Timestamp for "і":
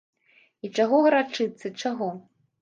0.67-0.71